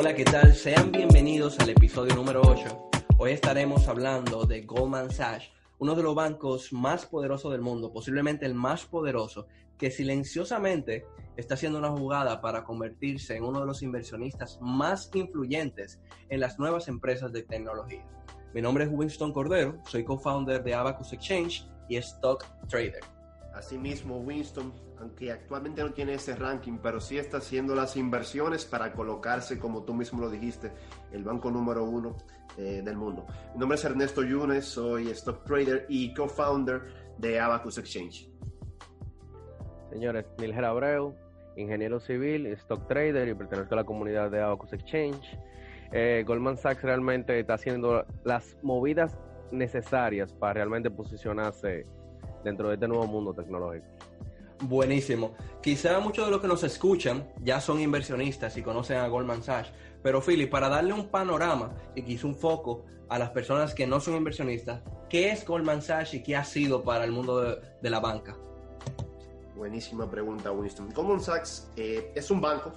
Hola, 0.00 0.14
¿qué 0.14 0.24
tal? 0.24 0.54
Sean 0.54 0.90
bienvenidos 0.92 1.60
al 1.60 1.68
episodio 1.68 2.14
número 2.14 2.40
8. 2.40 2.90
Hoy 3.18 3.32
estaremos 3.32 3.86
hablando 3.86 4.46
de 4.46 4.62
Goldman 4.62 5.10
Sachs, 5.10 5.50
uno 5.78 5.94
de 5.94 6.02
los 6.02 6.14
bancos 6.14 6.72
más 6.72 7.04
poderosos 7.04 7.52
del 7.52 7.60
mundo, 7.60 7.92
posiblemente 7.92 8.46
el 8.46 8.54
más 8.54 8.86
poderoso, 8.86 9.46
que 9.76 9.90
silenciosamente 9.90 11.04
está 11.36 11.52
haciendo 11.52 11.78
una 11.78 11.90
jugada 11.90 12.40
para 12.40 12.64
convertirse 12.64 13.36
en 13.36 13.44
uno 13.44 13.60
de 13.60 13.66
los 13.66 13.82
inversionistas 13.82 14.58
más 14.62 15.10
influyentes 15.12 16.00
en 16.30 16.40
las 16.40 16.58
nuevas 16.58 16.88
empresas 16.88 17.30
de 17.30 17.42
tecnología. 17.42 18.06
Mi 18.54 18.62
nombre 18.62 18.84
es 18.84 18.90
Winston 18.90 19.34
Cordero, 19.34 19.82
soy 19.86 20.02
co-founder 20.02 20.64
de 20.64 20.72
Abacus 20.72 21.12
Exchange 21.12 21.68
y 21.90 21.98
Stock 21.98 22.46
Trader. 22.68 23.19
Asimismo, 23.60 24.16
Winston, 24.16 24.72
aunque 24.98 25.30
actualmente 25.30 25.82
no 25.82 25.92
tiene 25.92 26.14
ese 26.14 26.34
ranking, 26.34 26.78
pero 26.82 26.98
sí 26.98 27.18
está 27.18 27.36
haciendo 27.36 27.74
las 27.74 27.94
inversiones 27.94 28.64
para 28.64 28.94
colocarse, 28.94 29.58
como 29.58 29.84
tú 29.84 29.92
mismo 29.92 30.18
lo 30.18 30.30
dijiste, 30.30 30.72
el 31.12 31.24
banco 31.24 31.50
número 31.50 31.84
uno 31.84 32.16
eh, 32.56 32.80
del 32.82 32.96
mundo. 32.96 33.26
Mi 33.52 33.60
nombre 33.60 33.76
es 33.76 33.84
Ernesto 33.84 34.22
Yunes, 34.22 34.64
soy 34.64 35.10
stock 35.10 35.44
trader 35.44 35.84
y 35.90 36.14
co-founder 36.14 36.80
de 37.18 37.38
Abacus 37.38 37.76
Exchange. 37.76 38.30
Señores, 39.90 40.24
Nilger 40.38 40.64
Abreu, 40.64 41.14
ingeniero 41.54 42.00
civil, 42.00 42.46
stock 42.46 42.88
trader 42.88 43.28
y 43.28 43.34
pertenezco 43.34 43.74
a 43.74 43.76
la 43.76 43.84
comunidad 43.84 44.30
de 44.30 44.40
Abacus 44.40 44.72
Exchange. 44.72 45.38
Eh, 45.92 46.24
Goldman 46.26 46.56
Sachs 46.56 46.82
realmente 46.82 47.38
está 47.38 47.54
haciendo 47.54 48.06
las 48.24 48.56
movidas 48.62 49.18
necesarias 49.52 50.32
para 50.32 50.54
realmente 50.54 50.90
posicionarse 50.90 51.84
dentro 52.44 52.68
de 52.68 52.74
este 52.74 52.88
nuevo 52.88 53.06
mundo 53.06 53.32
tecnológico. 53.34 53.86
Buenísimo. 54.62 55.34
Quizá 55.62 56.00
muchos 56.00 56.26
de 56.26 56.30
los 56.30 56.40
que 56.40 56.48
nos 56.48 56.62
escuchan 56.64 57.26
ya 57.42 57.60
son 57.60 57.80
inversionistas 57.80 58.56
y 58.56 58.62
conocen 58.62 58.98
a 58.98 59.08
Goldman 59.08 59.42
Sachs, 59.42 59.72
pero 60.02 60.20
Philip, 60.20 60.50
para 60.50 60.68
darle 60.68 60.92
un 60.92 61.08
panorama 61.08 61.72
y 61.94 62.02
quizá 62.02 62.26
un 62.26 62.34
foco 62.34 62.84
a 63.08 63.18
las 63.18 63.30
personas 63.30 63.74
que 63.74 63.86
no 63.86 64.00
son 64.00 64.16
inversionistas, 64.16 64.82
¿qué 65.08 65.30
es 65.30 65.46
Goldman 65.46 65.82
Sachs 65.82 66.14
y 66.14 66.22
qué 66.22 66.36
ha 66.36 66.44
sido 66.44 66.82
para 66.82 67.04
el 67.04 67.12
mundo 67.12 67.40
de, 67.40 67.58
de 67.80 67.90
la 67.90 68.00
banca? 68.00 68.36
Buenísima 69.56 70.10
pregunta, 70.10 70.52
Winston. 70.52 70.90
Goldman 70.94 71.20
Sachs 71.20 71.70
eh, 71.76 72.12
es 72.14 72.30
un 72.30 72.40
banco, 72.40 72.72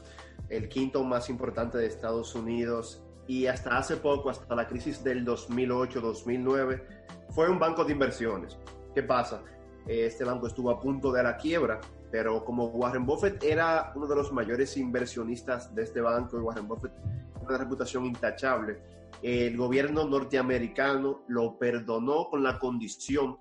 el 0.49 0.67
quinto 0.69 1.03
más 1.03 1.29
importante 1.29 1.77
de 1.77 1.87
Estados 1.87 2.35
Unidos 2.35 3.01
y 3.27 3.47
hasta 3.47 3.77
hace 3.77 3.97
poco, 3.97 4.29
hasta 4.29 4.53
la 4.55 4.67
crisis 4.67 5.03
del 5.03 5.25
2008-2009, 5.25 6.83
fue 7.29 7.49
un 7.49 7.59
banco 7.59 7.85
de 7.85 7.93
inversiones. 7.93 8.57
¿Qué 8.93 9.01
pasa? 9.01 9.41
Este 9.87 10.23
banco 10.23 10.47
estuvo 10.47 10.69
a 10.69 10.79
punto 10.79 11.11
de 11.11 11.23
la 11.23 11.35
quiebra, 11.35 11.81
pero 12.11 12.45
como 12.45 12.67
Warren 12.67 13.05
Buffett 13.05 13.43
era 13.43 13.91
uno 13.95 14.05
de 14.05 14.15
los 14.15 14.31
mayores 14.31 14.77
inversionistas 14.77 15.73
de 15.73 15.83
este 15.83 15.99
banco 15.99 16.37
y 16.37 16.41
Warren 16.41 16.67
Buffett 16.67 16.93
tiene 16.93 17.45
una 17.47 17.57
reputación 17.57 18.05
intachable, 18.05 18.81
el 19.23 19.57
gobierno 19.57 20.05
norteamericano 20.05 21.23
lo 21.27 21.57
perdonó 21.57 22.29
con 22.29 22.43
la 22.43 22.59
condición 22.59 23.39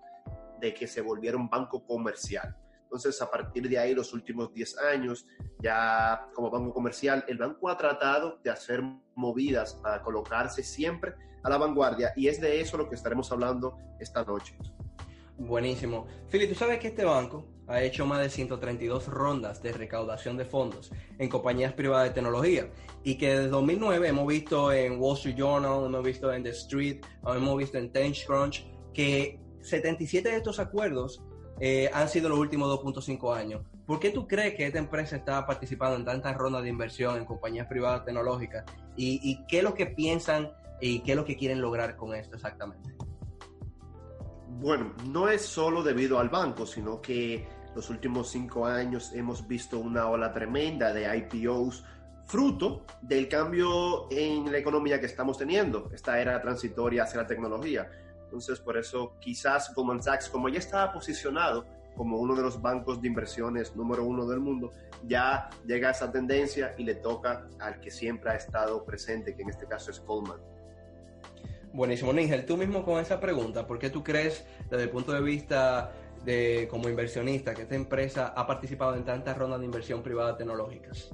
de 0.60 0.72
que 0.72 0.86
se 0.86 1.02
volviera 1.02 1.36
un 1.36 1.50
banco 1.50 1.84
comercial. 1.84 2.56
Entonces, 2.84 3.20
a 3.20 3.30
partir 3.30 3.68
de 3.68 3.78
ahí, 3.78 3.94
los 3.94 4.12
últimos 4.12 4.52
10 4.54 4.78
años, 4.78 5.26
ya 5.60 6.28
como 6.34 6.50
banco 6.50 6.72
comercial, 6.72 7.24
el 7.28 7.36
banco 7.36 7.68
ha 7.68 7.76
tratado 7.76 8.38
de 8.42 8.50
hacer 8.50 8.82
movidas 9.14 9.74
para 9.74 10.02
colocarse 10.02 10.62
siempre 10.62 11.14
a 11.42 11.50
la 11.50 11.58
vanguardia 11.58 12.12
y 12.16 12.28
es 12.28 12.40
de 12.40 12.60
eso 12.60 12.76
lo 12.76 12.88
que 12.88 12.94
estaremos 12.94 13.30
hablando 13.32 13.76
esta 13.98 14.24
noche. 14.24 14.56
Buenísimo. 15.46 16.06
Philip, 16.30 16.50
tú 16.50 16.54
sabes 16.54 16.78
que 16.78 16.88
este 16.88 17.04
banco 17.04 17.44
ha 17.66 17.82
hecho 17.82 18.06
más 18.06 18.20
de 18.20 18.30
132 18.30 19.08
rondas 19.08 19.60
de 19.60 19.72
recaudación 19.72 20.36
de 20.36 20.44
fondos 20.44 20.92
en 21.18 21.28
compañías 21.28 21.72
privadas 21.72 22.08
de 22.08 22.14
tecnología 22.14 22.70
y 23.02 23.16
que 23.18 23.34
desde 23.34 23.48
2009 23.48 24.08
hemos 24.08 24.26
visto 24.28 24.72
en 24.72 25.00
Wall 25.00 25.16
Street 25.16 25.34
Journal, 25.36 25.84
hemos 25.84 26.04
visto 26.04 26.32
en 26.32 26.44
The 26.44 26.50
Street, 26.50 27.00
hemos 27.26 27.58
visto 27.58 27.76
en 27.76 27.90
TechCrunch 27.90 28.64
que 28.94 29.40
77 29.62 30.28
de 30.28 30.36
estos 30.36 30.60
acuerdos 30.60 31.24
eh, 31.58 31.90
han 31.92 32.08
sido 32.08 32.28
los 32.28 32.38
últimos 32.38 32.68
2.5 32.80 33.36
años. 33.36 33.62
¿Por 33.84 33.98
qué 33.98 34.10
tú 34.10 34.28
crees 34.28 34.54
que 34.54 34.66
esta 34.66 34.78
empresa 34.78 35.16
está 35.16 35.44
participando 35.44 35.96
en 35.96 36.04
tantas 36.04 36.36
rondas 36.36 36.62
de 36.62 36.68
inversión 36.68 37.16
en 37.16 37.24
compañías 37.24 37.66
privadas 37.66 38.04
tecnológicas? 38.04 38.64
¿Y, 38.96 39.18
y 39.28 39.44
qué 39.48 39.58
es 39.58 39.64
lo 39.64 39.74
que 39.74 39.86
piensan 39.86 40.52
y 40.80 41.00
qué 41.00 41.12
es 41.12 41.16
lo 41.16 41.24
que 41.24 41.36
quieren 41.36 41.60
lograr 41.60 41.96
con 41.96 42.14
esto 42.14 42.36
exactamente? 42.36 42.94
Bueno, 44.60 44.92
no 45.06 45.28
es 45.28 45.42
solo 45.42 45.82
debido 45.82 46.18
al 46.18 46.28
banco, 46.28 46.66
sino 46.66 47.00
que 47.00 47.48
los 47.74 47.88
últimos 47.90 48.28
cinco 48.30 48.66
años 48.66 49.12
hemos 49.14 49.46
visto 49.48 49.78
una 49.78 50.08
ola 50.08 50.32
tremenda 50.32 50.92
de 50.92 51.16
IPOs 51.16 51.84
fruto 52.24 52.84
del 53.00 53.28
cambio 53.28 54.06
en 54.10 54.50
la 54.50 54.58
economía 54.58 55.00
que 55.00 55.06
estamos 55.06 55.38
teniendo, 55.38 55.90
esta 55.92 56.20
era 56.20 56.40
transitoria 56.40 57.02
hacia 57.02 57.22
la 57.22 57.26
tecnología. 57.26 57.90
Entonces, 58.24 58.60
por 58.60 58.76
eso 58.76 59.16
quizás 59.20 59.74
Goldman 59.74 60.02
Sachs, 60.02 60.28
como 60.28 60.48
ya 60.48 60.58
estaba 60.58 60.92
posicionado 60.92 61.66
como 61.96 62.18
uno 62.18 62.34
de 62.34 62.42
los 62.42 62.62
bancos 62.62 63.02
de 63.02 63.08
inversiones 63.08 63.76
número 63.76 64.04
uno 64.04 64.26
del 64.26 64.40
mundo, 64.40 64.72
ya 65.04 65.50
llega 65.66 65.88
a 65.88 65.90
esa 65.90 66.10
tendencia 66.10 66.74
y 66.78 66.84
le 66.84 66.94
toca 66.94 67.48
al 67.58 67.80
que 67.80 67.90
siempre 67.90 68.30
ha 68.30 68.36
estado 68.36 68.84
presente, 68.84 69.34
que 69.34 69.42
en 69.42 69.50
este 69.50 69.66
caso 69.66 69.90
es 69.90 70.00
Goldman. 70.00 70.40
Buenísimo, 71.72 72.12
Nigel. 72.12 72.44
Tú 72.44 72.56
mismo 72.56 72.84
con 72.84 73.00
esa 73.00 73.18
pregunta, 73.18 73.66
¿por 73.66 73.78
qué 73.78 73.88
tú 73.88 74.04
crees, 74.04 74.46
desde 74.70 74.84
el 74.84 74.90
punto 74.90 75.12
de 75.12 75.22
vista 75.22 75.92
de 76.24 76.68
como 76.70 76.88
inversionista, 76.88 77.54
que 77.54 77.62
esta 77.62 77.74
empresa 77.74 78.34
ha 78.36 78.46
participado 78.46 78.94
en 78.94 79.04
tantas 79.04 79.36
rondas 79.38 79.60
de 79.60 79.66
inversión 79.66 80.02
privada 80.02 80.36
tecnológicas? 80.36 81.10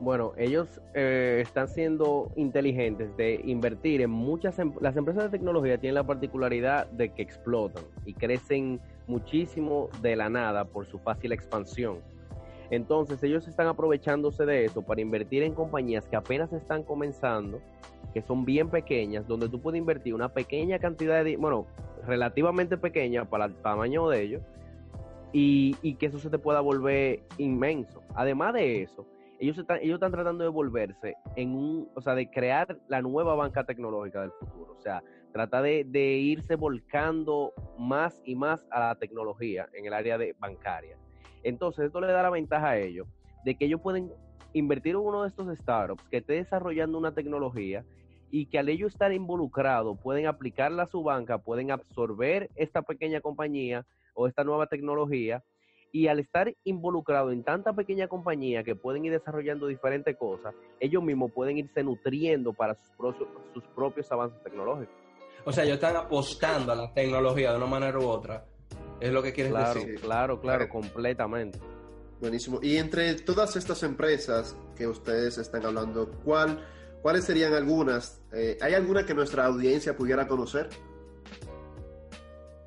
Bueno, 0.00 0.32
ellos 0.38 0.80
eh, 0.94 1.40
están 1.42 1.68
siendo 1.68 2.32
inteligentes 2.34 3.16
de 3.16 3.40
invertir 3.44 4.00
en 4.00 4.10
muchas... 4.10 4.58
Em 4.58 4.72
las 4.80 4.96
empresas 4.96 5.24
de 5.24 5.30
tecnología 5.30 5.78
tienen 5.78 5.94
la 5.94 6.04
particularidad 6.04 6.86
de 6.86 7.10
que 7.10 7.22
explotan 7.22 7.84
y 8.06 8.14
crecen 8.14 8.80
muchísimo 9.06 9.90
de 10.00 10.16
la 10.16 10.30
nada 10.30 10.64
por 10.64 10.86
su 10.86 10.98
fácil 10.98 11.32
expansión. 11.32 11.98
Entonces 12.70 13.22
ellos 13.22 13.46
están 13.46 13.66
aprovechándose 13.66 14.46
de 14.46 14.64
eso 14.64 14.80
para 14.80 15.02
invertir 15.02 15.42
en 15.42 15.54
compañías 15.54 16.06
que 16.08 16.16
apenas 16.16 16.52
están 16.52 16.82
comenzando, 16.82 17.60
que 18.12 18.22
son 18.22 18.44
bien 18.44 18.70
pequeñas, 18.70 19.26
donde 19.26 19.48
tú 19.48 19.60
puedes 19.60 19.78
invertir 19.78 20.14
una 20.14 20.28
pequeña 20.28 20.78
cantidad 20.78 21.24
de, 21.24 21.36
bueno, 21.36 21.66
relativamente 22.06 22.76
pequeña 22.76 23.24
para 23.24 23.46
el 23.46 23.54
tamaño 23.56 24.08
de 24.08 24.22
ellos, 24.22 24.42
y, 25.32 25.94
que 25.94 26.06
eso 26.06 26.18
se 26.18 26.30
te 26.30 26.38
pueda 26.38 26.60
volver 26.60 27.22
inmenso. 27.38 28.02
Además 28.14 28.54
de 28.54 28.82
eso, 28.82 29.06
ellos 29.38 29.56
están, 29.58 29.78
ellos 29.80 29.94
están 29.94 30.12
tratando 30.12 30.44
de 30.44 30.50
volverse 30.50 31.14
en 31.36 31.54
un, 31.54 31.88
o 31.94 32.00
sea, 32.00 32.14
de 32.14 32.28
crear 32.28 32.78
la 32.88 33.00
nueva 33.00 33.34
banca 33.34 33.64
tecnológica 33.64 34.22
del 34.22 34.32
futuro. 34.32 34.74
O 34.76 34.80
sea, 34.80 35.02
trata 35.32 35.62
de, 35.62 35.84
de 35.84 36.00
irse 36.00 36.56
volcando 36.56 37.52
más 37.78 38.20
y 38.24 38.34
más 38.34 38.66
a 38.70 38.80
la 38.80 38.94
tecnología 38.96 39.68
en 39.72 39.86
el 39.86 39.94
área 39.94 40.18
de 40.18 40.34
bancaria. 40.38 40.96
Entonces, 41.42 41.86
esto 41.86 42.00
le 42.00 42.08
da 42.08 42.22
la 42.22 42.30
ventaja 42.30 42.70
a 42.70 42.78
ellos 42.78 43.06
de 43.44 43.54
que 43.54 43.66
ellos 43.66 43.80
pueden 43.80 44.12
invertir 44.52 44.92
en 44.92 45.00
uno 45.00 45.22
de 45.22 45.28
estos 45.28 45.56
startups 45.58 46.06
que 46.08 46.18
esté 46.18 46.34
desarrollando 46.34 46.98
una 46.98 47.14
tecnología 47.14 47.84
y 48.30 48.46
que 48.46 48.58
al 48.58 48.68
ellos 48.68 48.92
estar 48.92 49.12
involucrados 49.12 49.98
pueden 50.00 50.26
aplicarla 50.26 50.84
a 50.84 50.90
su 50.90 51.02
banca, 51.02 51.38
pueden 51.38 51.70
absorber 51.70 52.50
esta 52.54 52.82
pequeña 52.82 53.20
compañía 53.20 53.86
o 54.14 54.26
esta 54.26 54.44
nueva 54.44 54.66
tecnología 54.66 55.42
y 55.92 56.06
al 56.06 56.20
estar 56.20 56.54
involucrado 56.64 57.32
en 57.32 57.42
tanta 57.42 57.72
pequeña 57.72 58.08
compañía 58.08 58.62
que 58.62 58.76
pueden 58.76 59.04
ir 59.04 59.12
desarrollando 59.12 59.66
diferentes 59.66 60.16
cosas, 60.16 60.54
ellos 60.78 61.02
mismos 61.02 61.32
pueden 61.32 61.58
irse 61.58 61.82
nutriendo 61.82 62.52
para 62.52 62.74
sus 62.74 62.90
propios, 62.96 63.28
sus 63.52 63.64
propios 63.74 64.10
avances 64.12 64.40
tecnológicos. 64.42 64.94
O 65.44 65.52
sea, 65.52 65.64
ellos 65.64 65.74
están 65.74 65.96
apostando 65.96 66.72
a 66.72 66.76
la 66.76 66.92
tecnología 66.92 67.50
de 67.50 67.56
una 67.56 67.66
manera 67.66 67.98
u 67.98 68.06
otra. 68.06 68.44
Es 69.00 69.10
lo 69.10 69.22
que 69.22 69.32
quieres 69.32 69.52
claro, 69.52 69.80
decir. 69.80 70.00
Claro, 70.00 70.40
claro, 70.40 70.68
completamente. 70.68 71.58
Buenísimo. 72.20 72.60
Y 72.62 72.76
entre 72.76 73.14
todas 73.14 73.56
estas 73.56 73.82
empresas 73.82 74.56
que 74.76 74.86
ustedes 74.86 75.38
están 75.38 75.64
hablando, 75.64 76.10
¿cuál, 76.22 76.62
¿cuáles 77.02 77.24
serían 77.24 77.54
algunas? 77.54 78.20
Eh, 78.32 78.58
¿Hay 78.60 78.74
alguna 78.74 79.04
que 79.04 79.14
nuestra 79.14 79.46
audiencia 79.46 79.96
pudiera 79.96 80.26
conocer? 80.26 80.68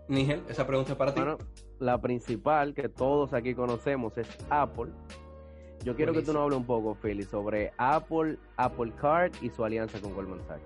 Nigel, 0.07 0.44
esa 0.50 0.68
pregunta 0.68 0.91
es 0.91 0.97
para 0.97 1.13
ti. 1.13 1.21
Bueno, 1.21 1.38
la 1.80 2.00
principal 2.00 2.74
que 2.74 2.89
todos 2.89 3.33
aquí 3.33 3.56
conocemos 3.56 4.18
es 4.18 4.27
Apple. 4.50 4.91
Yo 5.83 5.95
quiero 5.95 6.13
que 6.13 6.21
tú 6.21 6.31
nos 6.31 6.44
hables 6.44 6.57
un 6.59 6.65
poco, 6.65 6.95
Philly, 6.95 7.24
sobre 7.24 7.74
Apple, 7.77 8.38
Apple 8.56 8.94
Card 9.00 9.33
y 9.41 9.50
su 9.50 9.65
alianza 9.65 10.00
con 10.00 10.13
Goldman 10.13 10.41
Sachs. 10.47 10.63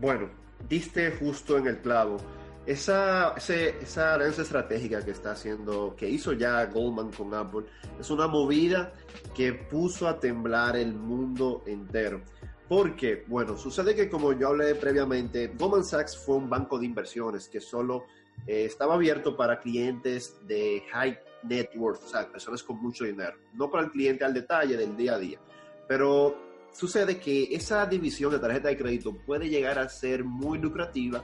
Bueno, 0.00 0.28
diste 0.68 1.10
justo 1.12 1.58
en 1.58 1.66
el 1.66 1.78
clavo. 1.78 2.18
Esa, 2.66 3.34
esa 3.36 4.14
alianza 4.14 4.40
estratégica 4.40 5.04
que 5.04 5.10
está 5.10 5.32
haciendo, 5.32 5.94
que 5.96 6.08
hizo 6.08 6.32
ya 6.32 6.64
Goldman 6.64 7.12
con 7.12 7.34
Apple, 7.34 7.66
es 8.00 8.10
una 8.10 8.26
movida 8.26 8.94
que 9.34 9.52
puso 9.52 10.08
a 10.08 10.18
temblar 10.18 10.76
el 10.76 10.94
mundo 10.94 11.62
entero. 11.66 12.22
Porque, 12.66 13.24
bueno, 13.26 13.58
sucede 13.58 13.94
que 13.94 14.08
como 14.08 14.32
yo 14.32 14.48
hablé 14.48 14.74
previamente, 14.76 15.48
Goldman 15.48 15.84
Sachs 15.84 16.16
fue 16.16 16.36
un 16.36 16.48
banco 16.48 16.78
de 16.78 16.86
inversiones 16.86 17.48
que 17.48 17.60
solo 17.60 18.06
eh, 18.46 18.64
estaba 18.64 18.94
abierto 18.94 19.36
para 19.36 19.60
clientes 19.60 20.38
de 20.46 20.82
high 20.90 21.18
net 21.42 21.68
worth, 21.76 22.02
o 22.02 22.08
sea, 22.08 22.30
personas 22.30 22.62
con 22.62 22.80
mucho 22.80 23.04
dinero, 23.04 23.36
no 23.52 23.70
para 23.70 23.84
el 23.84 23.90
cliente 23.90 24.24
al 24.24 24.32
detalle 24.32 24.76
del 24.76 24.96
día 24.96 25.14
a 25.14 25.18
día. 25.18 25.38
Pero 25.86 26.66
sucede 26.72 27.18
que 27.20 27.54
esa 27.54 27.84
división 27.84 28.32
de 28.32 28.38
tarjeta 28.38 28.68
de 28.68 28.78
crédito 28.78 29.14
puede 29.26 29.50
llegar 29.50 29.78
a 29.78 29.88
ser 29.88 30.24
muy 30.24 30.58
lucrativa 30.58 31.22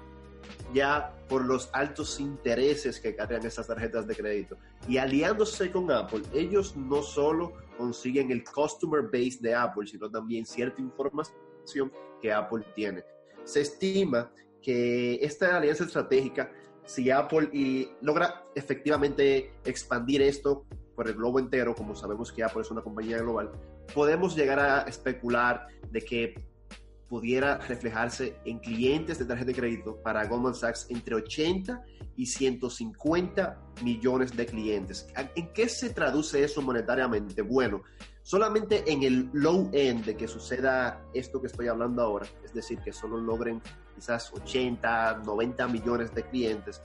ya 0.73 1.15
por 1.29 1.45
los 1.45 1.71
altos 1.73 2.21
intereses 2.21 3.01
que 3.01 3.15
cargan 3.15 3.45
esas 3.45 3.67
tarjetas 3.67 4.07
de 4.07 4.17
crédito. 4.17 4.57
Y 4.89 4.99
aliándose 4.99 5.71
con 5.71 5.91
Apple, 5.91 6.23
ellos 6.33 6.77
no 6.77 7.03
solo 7.03 7.53
consiguen 7.77 8.31
el 8.31 8.45
customer 8.45 9.03
base 9.03 9.39
de 9.41 9.55
Apple, 9.55 9.87
sino 9.87 10.11
también 10.11 10.45
cierta 10.45 10.81
información 10.81 11.93
que 12.21 12.33
Apple 12.33 12.65
tiene. 12.75 13.05
Se 13.45 13.63
estima 13.63 14.31
que 14.61 15.15
esta 15.23 15.57
alianza 15.57 15.85
estratégica, 15.85 16.53
si 16.85 17.11
Apple 17.11 17.51
logra 18.03 18.45
efectivamente 18.55 19.53
expandir 19.65 20.23
esto 20.23 20.67
por 20.95 21.09
el 21.09 21.15
globo 21.15 21.39
entero, 21.39 21.75
como 21.75 21.95
sabemos 21.95 22.31
que 22.33 22.43
Apple 22.43 22.63
es 22.63 22.71
una 22.71 22.83
compañía 22.83 23.19
global, 23.19 23.51
podemos 23.95 24.37
llegar 24.37 24.59
a 24.59 24.83
especular 24.83 25.67
de 25.91 26.01
que 26.03 26.35
pudiera 27.11 27.59
reflejarse 27.59 28.37
en 28.45 28.61
clientes 28.61 29.19
de 29.19 29.25
tarjeta 29.25 29.49
de 29.49 29.55
crédito 29.55 29.97
para 30.01 30.25
Goldman 30.27 30.55
Sachs 30.55 30.87
entre 30.91 31.17
80 31.17 31.83
y 32.15 32.25
150 32.25 33.61
millones 33.83 34.37
de 34.37 34.47
clientes. 34.47 35.09
¿En 35.35 35.53
qué 35.53 35.69
se 35.69 35.91
traduce 35.91 36.45
eso 36.45 36.62
monetariamente? 36.62 37.43
Bueno, 37.43 37.83
solamente 38.23 38.85
en 38.87 39.03
el 39.03 39.29
low 39.33 39.69
end 39.73 40.05
de 40.05 40.17
que 40.17 40.29
suceda 40.29 41.05
esto 41.12 41.41
que 41.41 41.49
estoy 41.49 41.67
hablando 41.67 42.01
ahora, 42.01 42.29
es 42.45 42.55
decir, 42.55 42.79
que 42.79 42.93
solo 42.93 43.19
logren 43.19 43.61
quizás 43.97 44.33
80, 44.33 45.23
90 45.27 45.67
millones 45.67 46.15
de 46.15 46.23
clientes, 46.23 46.81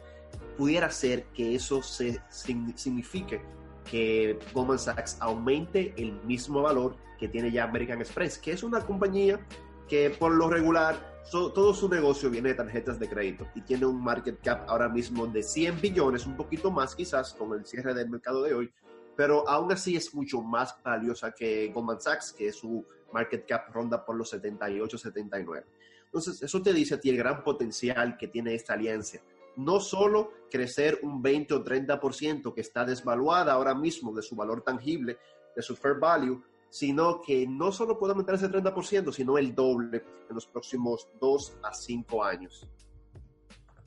pudiera 0.57 0.89
ser 0.89 1.25
que 1.36 1.54
eso 1.54 1.83
se, 1.83 2.19
signifique 2.30 3.42
que 3.83 4.39
Goldman 4.56 4.80
Sachs 4.80 5.18
aumente 5.19 5.94
el 5.98 6.13
mismo 6.24 6.63
valor 6.63 6.95
que 7.19 7.27
tiene 7.27 7.51
ya 7.51 7.66
American 7.66 8.00
Express, 8.00 8.39
que 8.39 8.51
es 8.54 8.63
una 8.63 8.81
compañía 8.81 9.39
que 9.88 10.10
por 10.10 10.34
lo 10.34 10.50
regular 10.50 11.16
todo 11.32 11.74
su 11.74 11.90
negocio 11.90 12.30
viene 12.30 12.50
de 12.50 12.56
tarjetas 12.56 13.00
de 13.00 13.10
crédito 13.10 13.48
y 13.56 13.62
tiene 13.62 13.86
un 13.86 14.02
market 14.02 14.40
cap 14.42 14.70
ahora 14.70 14.88
mismo 14.88 15.26
de 15.28 15.42
100 15.42 15.82
billones, 15.82 16.26
un 16.26 16.38
poquito 16.38 16.72
más 16.72 16.96
quizás 16.96 17.34
con 17.34 17.54
el 17.54 17.66
cierre 17.66 17.94
del 17.94 18.10
mercado 18.10 18.44
de 18.44 18.54
hoy, 18.54 18.74
pero 19.16 19.48
aún 19.50 19.72
así 19.72 19.96
es 19.96 20.14
mucho 20.14 20.42
más 20.42 20.76
valiosa 20.84 21.32
que 21.32 21.72
Goldman 21.74 22.00
Sachs, 22.00 22.32
que 22.32 22.52
su 22.52 22.86
market 23.12 23.48
cap 23.48 23.74
ronda 23.74 24.06
por 24.06 24.16
los 24.16 24.30
78, 24.30 24.98
79. 24.98 25.66
Entonces, 26.06 26.42
eso 26.42 26.62
te 26.62 26.74
dice 26.74 26.96
a 26.96 27.00
ti 27.00 27.10
el 27.10 27.18
gran 27.18 27.44
potencial 27.44 28.18
que 28.18 28.28
tiene 28.28 28.54
esta 28.54 28.74
alianza. 28.74 29.20
No 29.58 29.80
solo 29.80 30.32
crecer 30.52 31.00
un 31.02 31.22
20 31.22 31.54
o 31.54 31.64
30% 31.64 32.54
que 32.54 32.62
está 32.62 32.86
desvaluada 32.86 33.54
ahora 33.54 33.74
mismo 33.74 34.14
de 34.14 34.22
su 34.22 34.36
valor 34.36 34.62
tangible, 34.62 35.18
de 35.56 35.62
su 35.62 35.76
fair 35.76 35.96
value, 35.96 36.42
sino 36.75 37.22
que 37.22 37.48
no 37.48 37.72
solo 37.72 37.98
puede 37.98 38.12
aumentar 38.12 38.36
ese 38.36 38.50
30%, 38.50 39.13
sino 39.13 39.38
el 39.38 39.56
doble 39.56 40.04
en 40.27 40.36
los 40.36 40.45
próximos 40.45 41.07
2 41.22 41.60
a 41.63 41.74
5 41.74 42.22
años. 42.22 42.68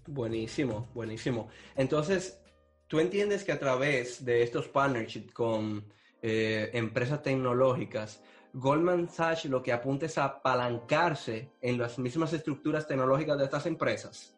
Buenísimo, 0.06 0.88
buenísimo. 0.94 1.48
Entonces, 1.76 2.40
¿tú 2.86 2.98
entiendes 2.98 3.44
que 3.44 3.52
a 3.52 3.58
través 3.58 4.24
de 4.24 4.42
estos 4.42 4.68
partnerships 4.68 5.34
con 5.34 5.84
eh, 6.22 6.70
empresas 6.72 7.22
tecnológicas, 7.22 8.22
Goldman 8.54 9.10
Sachs 9.10 9.44
lo 9.44 9.62
que 9.62 9.74
apunta 9.74 10.06
es 10.06 10.16
a 10.16 10.24
apalancarse 10.24 11.50
en 11.60 11.76
las 11.76 11.98
mismas 11.98 12.32
estructuras 12.32 12.88
tecnológicas 12.88 13.36
de 13.36 13.44
estas 13.44 13.66
empresas? 13.66 14.34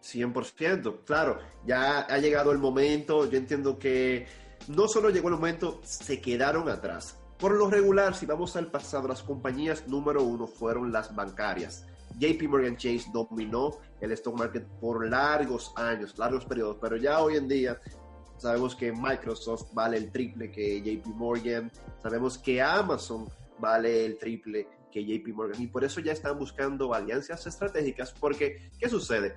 100%, 0.00 1.02
claro, 1.04 1.40
ya 1.66 2.02
ha 2.02 2.18
llegado 2.18 2.52
el 2.52 2.58
momento, 2.58 3.28
yo 3.28 3.38
entiendo 3.38 3.76
que 3.76 4.28
no 4.68 4.86
solo 4.86 5.10
llegó 5.10 5.30
el 5.30 5.34
momento, 5.34 5.80
se 5.82 6.20
quedaron 6.20 6.68
atrás. 6.68 7.18
Por 7.42 7.56
lo 7.56 7.68
regular, 7.68 8.14
si 8.14 8.24
vamos 8.24 8.54
al 8.54 8.68
pasado, 8.68 9.08
las 9.08 9.24
compañías 9.24 9.88
número 9.88 10.22
uno 10.22 10.46
fueron 10.46 10.92
las 10.92 11.12
bancarias. 11.12 11.84
JP 12.16 12.40
Morgan 12.48 12.76
Chase 12.76 13.06
dominó 13.12 13.78
el 14.00 14.12
stock 14.12 14.38
market 14.38 14.64
por 14.80 15.08
largos 15.08 15.72
años, 15.74 16.16
largos 16.16 16.44
periodos, 16.44 16.76
pero 16.80 16.96
ya 16.96 17.20
hoy 17.20 17.36
en 17.36 17.48
día 17.48 17.80
sabemos 18.36 18.76
que 18.76 18.92
Microsoft 18.92 19.74
vale 19.74 19.96
el 19.96 20.12
triple 20.12 20.52
que 20.52 20.80
JP 20.82 21.04
Morgan, 21.16 21.68
sabemos 22.00 22.38
que 22.38 22.62
Amazon 22.62 23.28
vale 23.58 24.06
el 24.06 24.18
triple 24.18 24.68
que 24.92 25.04
JP 25.04 25.34
Morgan 25.34 25.60
y 25.60 25.66
por 25.66 25.82
eso 25.82 25.98
ya 25.98 26.12
están 26.12 26.38
buscando 26.38 26.94
alianzas 26.94 27.44
estratégicas 27.44 28.12
porque 28.12 28.70
¿qué 28.78 28.88
sucede? 28.88 29.34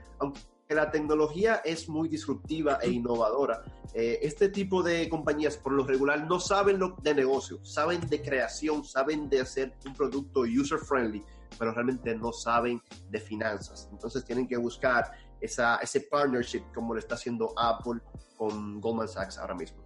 La 0.73 0.89
tecnología 0.89 1.61
es 1.63 1.87
muy 1.87 2.09
disruptiva 2.09 2.79
e 2.81 2.89
innovadora. 2.89 3.63
Eh, 3.93 4.19
este 4.23 4.49
tipo 4.49 4.81
de 4.81 5.07
compañías 5.07 5.57
por 5.57 5.73
lo 5.73 5.85
regular 5.85 6.25
no 6.25 6.39
saben 6.39 6.79
lo 6.79 6.95
de 7.01 7.13
negocio, 7.13 7.63
saben 7.63 8.01
de 8.09 8.21
creación, 8.21 8.83
saben 8.83 9.29
de 9.29 9.41
hacer 9.41 9.75
un 9.85 9.93
producto 9.93 10.41
user 10.41 10.79
friendly, 10.79 11.23
pero 11.59 11.71
realmente 11.71 12.15
no 12.15 12.33
saben 12.33 12.81
de 13.09 13.19
finanzas. 13.19 13.87
Entonces 13.91 14.25
tienen 14.25 14.47
que 14.47 14.57
buscar 14.57 15.11
esa, 15.39 15.77
ese 15.77 16.01
partnership 16.01 16.63
como 16.73 16.93
lo 16.93 16.99
está 16.99 17.13
haciendo 17.15 17.53
Apple 17.57 18.01
con 18.35 18.81
Goldman 18.81 19.07
Sachs 19.07 19.37
ahora 19.37 19.53
mismo. 19.53 19.83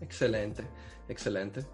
Excelente, 0.00 0.64
excelente. 1.08 1.66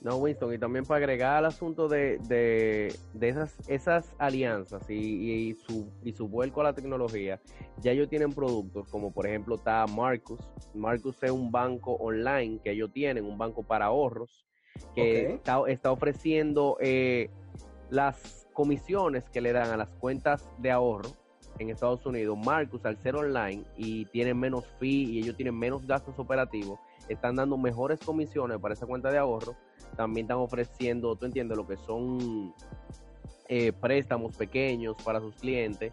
No, 0.00 0.16
Winston, 0.16 0.54
y 0.54 0.58
también 0.58 0.84
para 0.84 0.98
agregar 0.98 1.38
al 1.38 1.46
asunto 1.46 1.88
de, 1.88 2.18
de, 2.28 2.94
esas, 3.20 3.56
esas 3.68 4.14
alianzas 4.18 4.88
y, 4.88 5.54
su, 5.66 5.90
y 6.04 6.12
su 6.12 6.28
vuelco 6.28 6.60
a 6.60 6.64
la 6.64 6.72
tecnología, 6.72 7.40
ya 7.78 7.90
ellos 7.90 8.08
tienen 8.08 8.32
productos 8.32 8.88
como 8.88 9.12
por 9.12 9.26
ejemplo 9.26 9.56
está 9.56 9.84
Marcus. 9.88 10.38
Marcus 10.72 11.20
es 11.24 11.32
un 11.32 11.50
banco 11.50 11.94
online 11.94 12.60
que 12.62 12.70
ellos 12.70 12.92
tienen, 12.92 13.24
un 13.24 13.36
banco 13.36 13.64
para 13.64 13.86
ahorros, 13.86 14.46
que 14.94 15.32
está, 15.32 15.62
está, 15.66 15.90
ofreciendo 15.90 16.76
eh, 16.80 17.28
las 17.90 18.46
comisiones 18.52 19.28
que 19.30 19.40
le 19.40 19.52
dan 19.52 19.70
a 19.70 19.76
las 19.76 19.90
cuentas 19.94 20.48
de 20.58 20.70
ahorro 20.70 21.10
en 21.58 21.70
Estados 21.70 22.06
Unidos. 22.06 22.38
Marcus, 22.38 22.84
al 22.86 22.98
ser 22.98 23.16
online 23.16 23.64
y 23.76 24.04
tienen 24.06 24.38
menos 24.38 24.64
fee 24.78 25.10
y 25.10 25.18
ellos 25.18 25.34
tienen 25.34 25.58
menos 25.58 25.84
gastos 25.84 26.16
operativos, 26.20 26.78
están 27.08 27.34
dando 27.34 27.56
mejores 27.56 27.98
comisiones 27.98 28.58
para 28.58 28.74
esa 28.74 28.86
cuenta 28.86 29.10
de 29.10 29.18
ahorro 29.18 29.56
también 29.96 30.24
están 30.24 30.38
ofreciendo, 30.38 31.16
tú 31.16 31.26
entiendes, 31.26 31.56
lo 31.56 31.66
que 31.66 31.76
son 31.76 32.54
eh, 33.48 33.72
préstamos 33.72 34.36
pequeños 34.36 34.96
para 35.04 35.20
sus 35.20 35.34
clientes 35.36 35.92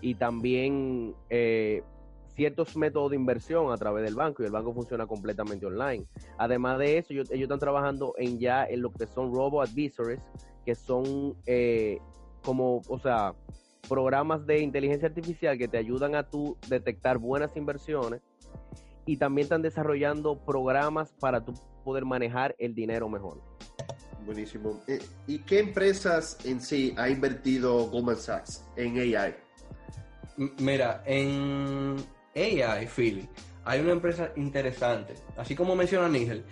y 0.00 0.14
también 0.14 1.14
eh, 1.30 1.82
ciertos 2.34 2.76
métodos 2.76 3.10
de 3.10 3.16
inversión 3.16 3.72
a 3.72 3.76
través 3.76 4.04
del 4.04 4.14
banco 4.14 4.42
y 4.42 4.46
el 4.46 4.52
banco 4.52 4.72
funciona 4.72 5.06
completamente 5.06 5.66
online. 5.66 6.04
Además 6.38 6.78
de 6.78 6.98
eso, 6.98 7.12
ellos, 7.12 7.30
están 7.30 7.58
trabajando 7.58 8.14
en 8.16 8.38
ya 8.38 8.64
en 8.64 8.82
lo 8.82 8.92
que 8.92 9.06
son 9.06 9.32
robo 9.34 9.60
advisors, 9.60 10.20
que 10.64 10.74
son 10.74 11.36
eh, 11.46 11.98
como, 12.42 12.82
o 12.88 12.98
sea, 12.98 13.34
programas 13.88 14.46
de 14.46 14.60
inteligencia 14.60 15.08
artificial 15.08 15.58
que 15.58 15.66
te 15.66 15.78
ayudan 15.78 16.14
a 16.14 16.28
tú 16.28 16.56
detectar 16.68 17.18
buenas 17.18 17.56
inversiones 17.56 18.22
y 19.06 19.16
también 19.16 19.46
están 19.46 19.62
desarrollando 19.62 20.38
programas 20.38 21.12
para 21.18 21.44
tú 21.44 21.54
poder 21.88 22.04
manejar 22.04 22.54
el 22.58 22.74
dinero 22.74 23.08
mejor. 23.08 23.40
Buenísimo. 24.26 24.78
Eh, 24.86 24.98
¿Y 25.26 25.38
qué 25.38 25.58
empresas 25.60 26.36
en 26.44 26.60
sí 26.60 26.94
ha 26.98 27.08
invertido 27.08 27.86
Goldman 27.86 28.18
Sachs 28.18 28.62
en 28.76 28.98
AI? 28.98 29.34
Mira, 30.58 31.02
en 31.06 31.96
AI, 32.36 32.86
Philly, 32.86 33.26
hay 33.64 33.80
una 33.80 33.92
empresa 33.92 34.32
interesante. 34.36 35.14
Así 35.38 35.54
como 35.54 35.74
menciona 35.74 36.10
Nigel, 36.10 36.44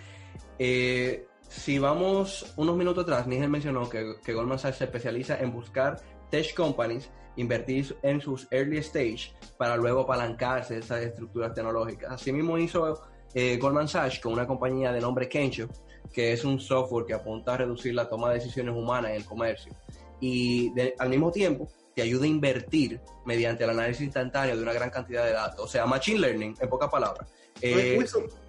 eh, 0.57 1.27
si 1.47 1.77
vamos 1.77 2.51
unos 2.57 2.75
minutos 2.75 3.03
atrás, 3.03 3.27
Nigel 3.27 3.49
mencionó 3.49 3.87
que, 3.87 4.15
que 4.25 4.33
Goldman 4.33 4.57
Sachs 4.57 4.79
se 4.79 4.85
especializa 4.85 5.39
en 5.39 5.53
buscar 5.53 6.01
tech 6.31 6.55
companies 6.55 7.11
invertir 7.35 7.95
en 8.01 8.19
sus 8.19 8.47
early 8.49 8.79
stage 8.79 9.35
para 9.59 9.77
luego 9.77 10.01
apalancarse 10.01 10.73
de 10.73 10.79
esas 10.79 11.01
estructuras 11.01 11.53
tecnológicas. 11.53 12.11
Asimismo 12.11 12.57
hizo 12.57 12.99
eh, 13.39 13.57
Goldman 13.57 13.87
Sachs 13.87 14.19
con 14.19 14.33
una 14.33 14.47
compañía 14.47 14.91
de 14.91 14.99
nombre 14.99 15.29
Kensho, 15.29 15.67
que 16.11 16.33
es 16.33 16.43
un 16.43 16.59
software 16.59 17.05
que 17.05 17.13
apunta 17.13 17.53
a 17.53 17.57
reducir 17.57 17.93
la 17.93 18.09
toma 18.09 18.29
de 18.29 18.39
decisiones 18.39 18.75
humanas 18.75 19.11
en 19.11 19.17
el 19.17 19.25
comercio. 19.25 19.75
Y 20.19 20.73
al 20.97 21.07
mismo 21.07 21.31
tiempo 21.31 21.69
te 21.93 22.01
ayuda 22.01 22.25
a 22.25 22.29
invertir 22.29 22.99
mediante 23.27 23.63
el 23.63 23.69
análisis 23.69 24.01
instantáneo 24.01 24.57
de 24.57 24.63
una 24.63 24.73
gran 24.73 24.89
cantidad 24.89 25.23
de 25.23 25.33
datos. 25.33 25.63
O 25.63 25.67
sea, 25.67 25.85
Machine 25.85 26.17
Learning, 26.17 26.55
en 26.59 26.67
pocas 26.67 26.89
palabras. 26.89 27.29
Eh, 27.61 28.03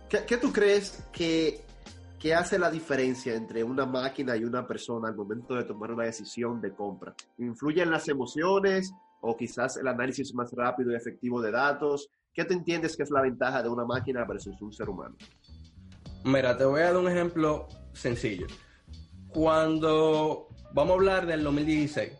¿qué, 0.09 0.25
¿qué, 0.25 0.39
tú 0.39 0.51
crees 0.55 1.05
que, 1.13 1.61
que, 2.19 2.35
hace 2.35 2.59
la 2.59 2.71
diferencia 2.71 3.35
entre 3.35 3.63
una 3.63 3.85
máquina 3.85 4.39
y 4.39 4.45
una 4.45 4.67
persona 4.67 5.09
al 5.09 5.17
momento 5.17 5.55
de 5.55 5.65
tomar 5.65 5.93
una 5.93 6.05
decisión 6.05 6.63
de 6.63 6.73
compra? 6.73 7.15
¿Influyen 7.37 7.91
las 7.91 8.09
emociones 8.09 8.95
o 9.21 9.37
quizás 9.37 9.77
el 9.77 9.89
análisis 9.89 10.35
más 10.35 10.53
rápido 10.53 10.93
y 10.93 10.97
efectivo 10.97 11.41
de 11.41 11.51
datos? 11.51 12.09
¿Qué 12.33 12.45
te 12.45 12.55
entiendes 12.55 12.97
que 12.97 13.03
es 13.03 13.11
la 13.11 13.23
ventaja 13.23 13.63
de 13.63 13.69
una 13.69 13.85
máquina 13.85 14.25
versus 14.25 14.61
un 14.63 14.73
ser 14.73 14.89
humano? 14.89 15.17
Mira, 16.25 16.57
te 16.57 16.65
voy 16.65 16.81
a 16.81 16.85
dar 16.87 16.97
un 16.97 17.09
ejemplo 17.09 17.69
sencillo. 17.93 18.47
Cuando 19.29 20.49
vamos 20.73 20.93
a 20.93 20.95
hablar 20.95 21.27
del 21.27 21.43
2016, 21.43 22.13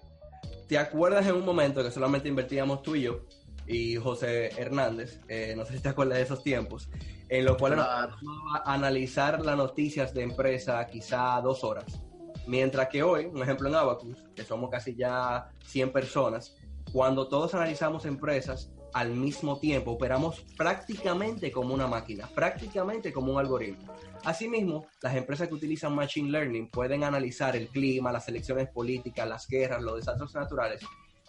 ¿te 0.69 0.79
acuerdas 0.79 1.27
en 1.27 1.35
un 1.35 1.45
momento 1.45 1.83
que 1.83 1.91
solamente 1.91 2.29
invertíamos 2.29 2.83
tú 2.83 2.97
y 2.97 3.03
yo 3.03 3.21
y 3.67 3.97
José 3.97 4.51
Hernández? 4.61 5.21
Eh, 5.29 5.55
no 5.57 5.65
sé 5.65 5.77
si 5.77 5.83
te 5.83 5.89
acuerdas 5.89 6.19
de 6.19 6.25
esos 6.25 6.43
tiempos, 6.43 6.89
en 7.29 7.45
los 7.45 7.57
cuales 7.57 7.79
claro. 7.79 8.17
nos 8.23 8.55
a 8.55 8.73
analizar 8.75 9.45
las 9.45 9.57
noticias 9.57 10.15
de 10.15 10.23
empresa 10.23 10.87
quizá 10.87 11.41
dos 11.41 11.65
horas. 11.65 12.03
Mientras 12.47 12.89
que 12.89 13.03
hoy, 13.03 13.27
un 13.27 13.43
ejemplo 13.43 13.69
en 13.69 13.75
Abacus, 13.75 14.25
que 14.35 14.43
somos 14.43 14.71
casi 14.71 14.95
ya 14.95 15.51
100 15.67 15.93
personas, 15.93 16.57
cuando 16.93 17.29
todos 17.29 17.55
analizamos 17.55 18.05
empresas, 18.07 18.71
al 18.93 19.15
mismo 19.15 19.59
tiempo, 19.59 19.93
operamos 19.93 20.45
prácticamente 20.57 21.53
como 21.53 21.75
una 21.75 21.87
máquina, 21.87 22.27
prácticamente 22.35 23.13
como 23.13 23.33
un 23.33 23.39
algoritmo. 23.39 23.95
Asimismo, 24.25 24.87
las 25.03 25.15
empresas 25.15 25.49
que 25.49 25.55
utilizan 25.55 25.95
Machine 25.95 26.31
Learning 26.31 26.71
pueden 26.71 27.05
analizar 27.05 27.55
el 27.55 27.69
clima, 27.69 28.13
las 28.13 28.29
elecciones 28.29 28.69
políticas, 28.69 29.29
las 29.29 29.47
guerras, 29.47 29.83
los 29.83 29.97
desastres 29.97 30.35
naturales 30.35 30.81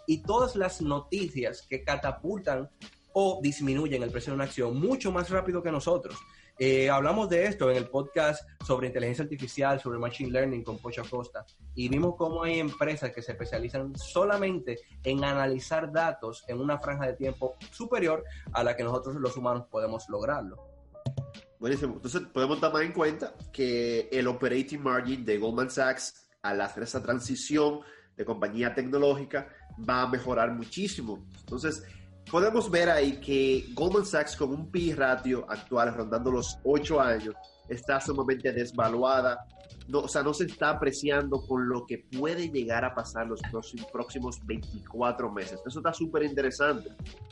y 0.06 0.22
todas 0.22 0.56
las 0.56 0.80
noticias 0.80 1.66
que 1.68 1.84
catapultan 1.84 2.68
o 3.12 3.40
disminuyen 3.42 4.02
el 4.02 4.10
precio 4.10 4.32
de 4.32 4.36
una 4.36 4.44
acción 4.44 4.78
mucho 4.80 5.12
más 5.12 5.30
rápido 5.30 5.62
que 5.62 5.70
nosotros. 5.70 6.16
Eh, 6.62 6.90
hablamos 6.90 7.30
de 7.30 7.46
esto 7.46 7.70
en 7.70 7.78
el 7.78 7.88
podcast 7.88 8.46
sobre 8.66 8.88
inteligencia 8.88 9.22
artificial, 9.22 9.80
sobre 9.80 9.98
machine 9.98 10.30
learning 10.30 10.62
con 10.62 10.76
Pocho 10.76 11.02
Costa, 11.08 11.46
y 11.74 11.88
vimos 11.88 12.16
cómo 12.18 12.42
hay 12.42 12.58
empresas 12.58 13.12
que 13.12 13.22
se 13.22 13.32
especializan 13.32 13.96
solamente 13.96 14.78
en 15.02 15.24
analizar 15.24 15.90
datos 15.90 16.44
en 16.48 16.60
una 16.60 16.78
franja 16.78 17.06
de 17.06 17.14
tiempo 17.14 17.56
superior 17.72 18.22
a 18.52 18.62
la 18.62 18.76
que 18.76 18.84
nosotros 18.84 19.16
los 19.16 19.34
humanos 19.38 19.68
podemos 19.70 20.06
lograrlo. 20.10 20.58
Buenísimo. 21.58 21.94
Entonces 21.94 22.20
podemos 22.30 22.60
tomar 22.60 22.82
en 22.82 22.92
cuenta 22.92 23.32
que 23.50 24.10
el 24.12 24.26
operating 24.26 24.82
margin 24.82 25.24
de 25.24 25.38
Goldman 25.38 25.70
Sachs 25.70 26.28
al 26.42 26.60
hacer 26.60 26.82
esa 26.82 27.02
transición 27.02 27.80
de 28.18 28.26
compañía 28.26 28.74
tecnológica 28.74 29.48
va 29.88 30.02
a 30.02 30.08
mejorar 30.08 30.52
muchísimo. 30.52 31.26
Entonces, 31.38 31.84
podemos 32.30 32.70
ver 32.70 32.88
ahí 32.88 33.20
que 33.20 33.66
Goldman 33.74 34.06
Sachs 34.06 34.36
con 34.36 34.50
un 34.50 34.70
PI 34.70 34.94
ratio 34.94 35.44
actual 35.48 35.94
rondando 35.94 36.30
los 36.30 36.58
8 36.64 37.00
años 37.00 37.34
está 37.68 38.00
sumamente 38.00 38.52
desvaluada, 38.52 39.46
no, 39.88 40.00
o 40.00 40.08
sea, 40.08 40.22
no 40.22 40.34
se 40.34 40.44
está 40.44 40.70
apreciando 40.70 41.44
con 41.46 41.68
lo 41.68 41.86
que 41.86 41.98
puede 41.98 42.48
llegar 42.48 42.84
a 42.84 42.94
pasar 42.94 43.26
los 43.26 43.40
próximos 43.92 44.44
24 44.44 45.30
meses. 45.30 45.60
Eso 45.66 45.78
está 45.78 45.92
súper 45.92 46.24
interesante. 46.24 46.90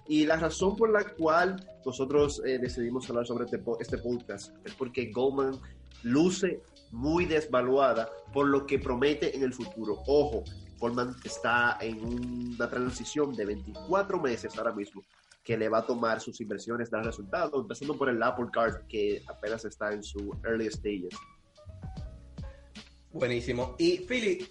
Y 0.09 0.27
la 0.27 0.37
razón 0.37 0.77
por 0.77 0.91
la 0.91 1.05
cual 1.05 1.57
nosotros 1.85 2.43
eh, 2.45 2.59
decidimos 2.59 3.09
hablar 3.11 3.27
sobre 3.27 3.45
este, 3.45 3.63
este 3.81 3.99
podcast 3.99 4.55
es 4.65 4.75
porque 4.75 5.11
Goldman 5.13 5.61
luce 6.03 6.63
muy 6.91 7.27
desvaluada 7.27 8.09
por 8.33 8.47
lo 8.47 8.67
que 8.67 8.79
promete 8.79 9.37
en 9.37 9.43
el 9.43 9.53
futuro. 9.53 10.03
Ojo, 10.07 10.45
Goldman 10.79 11.17
está 11.25 11.79
en 11.81 12.55
una 12.55 12.69
transición 12.69 13.35
de 13.35 13.45
24 13.45 14.21
meses 14.21 14.57
ahora 14.57 14.73
mismo 14.73 15.05
que 15.43 15.57
le 15.57 15.69
va 15.69 15.79
a 15.79 15.87
tomar 15.87 16.21
sus 16.21 16.41
inversiones 16.43 16.91
dar 16.91 17.05
resultados, 17.05 17.63
empezando 17.63 17.97
por 17.97 18.11
el 18.11 18.23
Apple 18.23 18.49
Card 18.53 18.87
que 18.87 19.23
apenas 19.27 19.65
está 19.65 19.93
en 19.93 20.03
su 20.03 20.37
early 20.45 20.71
stages. 20.71 21.19
Buenísimo. 23.11 23.75
Y 23.79 23.99
Philly, 24.01 24.47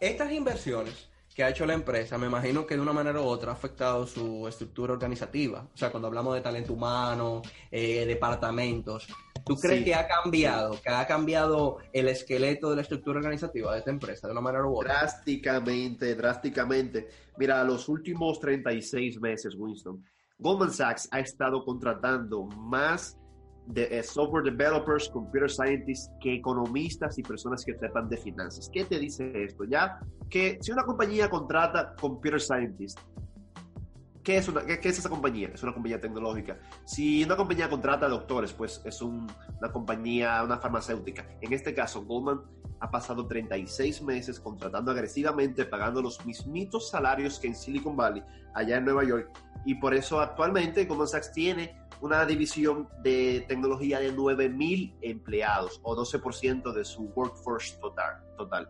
estas 0.00 0.30
inversiones 0.30 1.10
que 1.34 1.42
ha 1.42 1.50
hecho 1.50 1.66
la 1.66 1.74
empresa, 1.74 2.16
me 2.16 2.26
imagino 2.26 2.66
que 2.66 2.76
de 2.76 2.80
una 2.80 2.92
manera 2.92 3.20
u 3.20 3.24
otra 3.24 3.50
ha 3.50 3.54
afectado 3.54 4.06
su 4.06 4.46
estructura 4.46 4.92
organizativa. 4.92 5.66
O 5.74 5.76
sea, 5.76 5.90
cuando 5.90 6.06
hablamos 6.06 6.34
de 6.34 6.40
talento 6.40 6.74
humano, 6.74 7.42
eh, 7.70 8.06
departamentos, 8.06 9.08
¿Tú 9.50 9.56
crees 9.56 9.80
sí. 9.80 9.84
que 9.86 9.94
ha 9.96 10.06
cambiado, 10.06 10.80
que 10.80 10.88
ha 10.90 11.04
cambiado 11.08 11.78
el 11.92 12.06
esqueleto 12.06 12.70
de 12.70 12.76
la 12.76 12.82
estructura 12.82 13.18
organizativa 13.18 13.72
de 13.72 13.80
esta 13.80 13.90
empresa 13.90 14.28
de 14.28 14.32
una 14.32 14.40
manera 14.40 14.64
u 14.64 14.78
otra? 14.78 15.00
Drásticamente, 15.00 16.14
drásticamente. 16.14 17.08
Mira, 17.36 17.64
los 17.64 17.88
últimos 17.88 18.38
36 18.38 19.20
meses, 19.20 19.56
Winston, 19.56 20.04
Goldman 20.38 20.70
Sachs 20.70 21.08
ha 21.10 21.18
estado 21.18 21.64
contratando 21.64 22.44
más 22.44 23.18
de 23.66 23.88
eh, 23.90 24.04
software 24.04 24.44
developers, 24.44 25.08
computer 25.08 25.50
scientists, 25.50 26.12
que 26.20 26.34
economistas 26.34 27.18
y 27.18 27.22
personas 27.24 27.64
que 27.64 27.74
tratan 27.74 28.08
de 28.08 28.18
finanzas. 28.18 28.70
¿Qué 28.72 28.84
te 28.84 29.00
dice 29.00 29.32
esto? 29.34 29.64
Ya 29.64 29.98
que 30.28 30.58
si 30.60 30.70
una 30.70 30.84
compañía 30.84 31.28
contrata 31.28 31.96
computer 32.00 32.40
scientists 32.40 33.02
¿Qué 34.22 34.36
es, 34.36 34.48
una, 34.48 34.64
qué, 34.64 34.80
qué 34.80 34.88
es, 34.90 34.98
esa 34.98 35.08
compañía? 35.08 35.50
Es 35.54 35.62
una 35.62 35.72
compañía 35.72 36.00
tecnológica. 36.00 36.58
Si 36.84 37.24
una 37.24 37.36
compañía 37.36 37.70
contrata 37.70 38.08
doctores, 38.08 38.52
pues 38.52 38.82
es 38.84 39.00
un, 39.00 39.30
una 39.58 39.72
compañía, 39.72 40.42
una 40.42 40.58
farmacéutica. 40.58 41.26
En 41.40 41.52
este 41.52 41.74
caso, 41.74 42.04
Goldman 42.04 42.42
ha 42.80 42.90
pasado 42.90 43.26
36 43.26 44.02
meses 44.02 44.40
contratando 44.40 44.90
agresivamente, 44.90 45.64
pagando 45.64 46.02
los 46.02 46.24
mismitos 46.26 46.90
salarios 46.90 47.38
que 47.38 47.48
en 47.48 47.54
Silicon 47.54 47.96
Valley, 47.96 48.22
allá 48.54 48.76
en 48.76 48.84
Nueva 48.84 49.04
York. 49.04 49.30
Y 49.64 49.76
por 49.76 49.94
eso 49.94 50.20
actualmente 50.20 50.84
Goldman 50.84 51.08
Sachs 51.08 51.32
tiene 51.32 51.78
una 52.00 52.24
división 52.24 52.88
de 53.02 53.44
tecnología 53.46 54.00
de 54.00 54.14
9.000 54.14 54.96
empleados 55.02 55.80
o 55.82 55.94
12% 55.94 56.72
de 56.72 56.84
su 56.84 57.04
workforce 57.14 57.78
total. 57.80 58.22
total. 58.36 58.68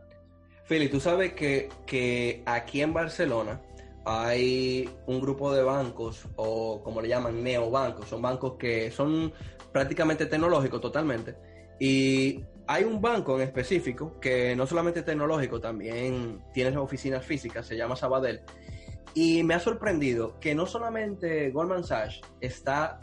Philly, 0.69 0.89
tú 0.89 1.01
sabes 1.01 1.33
que, 1.33 1.69
que 1.87 2.43
aquí 2.47 2.81
en 2.81 2.93
Barcelona 2.93 3.61
hay 4.05 4.89
un 5.07 5.21
grupo 5.21 5.53
de 5.53 5.63
bancos, 5.63 6.27
o 6.37 6.83
como 6.83 7.01
le 7.01 7.09
llaman, 7.09 7.43
neobancos, 7.43 8.09
son 8.09 8.23
bancos 8.23 8.55
que 8.59 8.91
son 8.91 9.33
prácticamente 9.73 10.27
tecnológicos 10.27 10.81
totalmente. 10.81 11.37
Y 11.79 12.45
hay 12.67 12.85
un 12.85 13.01
banco 13.01 13.37
en 13.37 13.43
específico 13.43 14.19
que 14.21 14.55
no 14.55 14.67
solamente 14.67 15.01
es 15.01 15.07
tecnológico, 15.07 15.61
también 15.61 16.43
tiene 16.53 16.77
oficinas 16.77 17.25
físicas, 17.25 17.67
se 17.67 17.77
llama 17.77 17.97
Sabadell. 17.97 18.43
Y 19.13 19.43
me 19.43 19.55
ha 19.55 19.61
sorprendido 19.61 20.39
que 20.39 20.55
no 20.55 20.67
solamente 20.67 21.51
Goldman 21.51 21.83
Sachs 21.83 22.21
está 22.41 23.01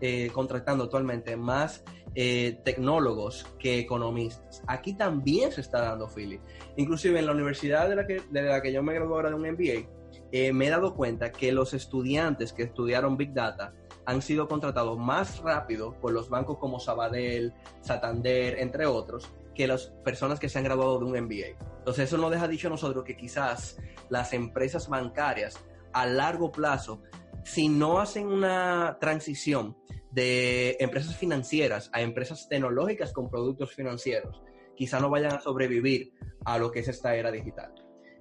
eh, 0.00 0.30
contratando 0.32 0.84
actualmente 0.84 1.36
más 1.36 1.82
eh, 2.14 2.60
tecnólogos 2.64 3.44
que 3.58 3.80
economistas. 3.80 4.62
Aquí 4.68 4.94
también 4.94 5.50
se 5.50 5.62
está 5.62 5.80
dando, 5.80 6.08
Philly. 6.08 6.40
Inclusive 6.76 7.18
en 7.18 7.26
la 7.26 7.32
universidad 7.32 7.88
de 7.88 7.96
la 7.96 8.06
que, 8.06 8.22
de 8.30 8.42
la 8.42 8.62
que 8.62 8.72
yo 8.72 8.82
me 8.84 8.94
gradué 8.94 9.14
ahora 9.14 9.30
de 9.30 9.34
un 9.34 9.42
MBA, 9.42 9.88
eh, 10.32 10.52
me 10.52 10.66
he 10.66 10.70
dado 10.70 10.94
cuenta 10.94 11.32
que 11.32 11.52
los 11.52 11.74
estudiantes 11.74 12.52
que 12.52 12.64
estudiaron 12.64 13.16
Big 13.16 13.32
Data 13.32 13.74
han 14.04 14.22
sido 14.22 14.48
contratados 14.48 14.98
más 14.98 15.38
rápido 15.40 15.98
por 16.00 16.12
los 16.12 16.30
bancos 16.30 16.58
como 16.58 16.80
Sabadell, 16.80 17.52
Santander, 17.80 18.58
entre 18.58 18.86
otros, 18.86 19.30
que 19.54 19.66
las 19.66 19.88
personas 20.04 20.38
que 20.38 20.48
se 20.48 20.58
han 20.58 20.64
graduado 20.64 20.98
de 20.98 21.04
un 21.04 21.24
MBA. 21.24 21.58
Entonces 21.78 22.06
eso 22.06 22.16
nos 22.16 22.30
deja 22.30 22.48
dicho 22.48 22.68
a 22.68 22.70
nosotros 22.70 23.04
que 23.04 23.16
quizás 23.16 23.78
las 24.08 24.32
empresas 24.32 24.88
bancarias 24.88 25.58
a 25.92 26.06
largo 26.06 26.52
plazo, 26.52 27.02
si 27.44 27.68
no 27.68 28.00
hacen 28.00 28.28
una 28.28 28.96
transición 29.00 29.76
de 30.10 30.76
empresas 30.80 31.16
financieras 31.16 31.90
a 31.92 32.00
empresas 32.00 32.48
tecnológicas 32.48 33.12
con 33.12 33.28
productos 33.28 33.74
financieros, 33.74 34.42
quizás 34.76 35.02
no 35.02 35.10
vayan 35.10 35.34
a 35.34 35.40
sobrevivir 35.40 36.12
a 36.44 36.58
lo 36.58 36.70
que 36.70 36.80
es 36.80 36.88
esta 36.88 37.14
era 37.14 37.30
digital. 37.30 37.74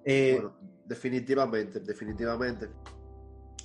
Eh, 0.03 0.41
definitivamente, 0.87 1.79
definitivamente. 1.79 2.69